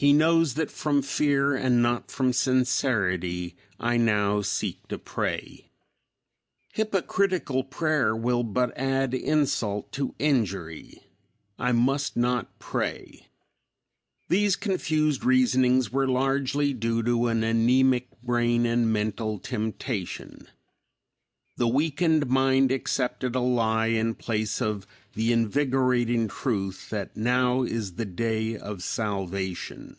He 0.00 0.12
knows 0.12 0.54
that 0.54 0.70
from 0.70 1.02
fear 1.02 1.56
and 1.56 1.82
not 1.82 2.08
from 2.08 2.32
sincerity 2.32 3.56
I 3.80 3.96
now 3.96 4.42
seek 4.42 4.86
to 4.86 4.96
pray. 4.96 5.70
Hypocritical 6.74 7.64
prayer 7.64 8.14
will 8.14 8.44
but 8.44 8.72
add 8.78 9.12
insult 9.12 9.90
to 9.94 10.14
injury. 10.20 11.02
I 11.58 11.72
must 11.72 12.16
not 12.16 12.60
pray." 12.60 13.26
These 14.28 14.54
confused 14.54 15.24
reasonings 15.24 15.90
were 15.90 16.06
largely 16.06 16.72
due 16.72 17.02
to 17.02 17.26
an 17.26 17.42
anemic 17.42 18.06
brain 18.22 18.66
and 18.66 18.92
mental 18.92 19.40
temptation. 19.40 20.46
The 21.56 21.66
weakened 21.66 22.28
mind 22.28 22.70
accepted 22.70 23.34
a 23.34 23.40
lie 23.40 23.86
in 23.88 24.14
place 24.14 24.62
of 24.62 24.86
the 25.14 25.32
invigorating 25.32 26.28
truth 26.28 26.88
that 26.90 27.16
"now 27.16 27.64
is 27.64 27.94
the 27.94 28.04
day 28.04 28.56
of 28.56 28.80
salvation." 28.80 29.96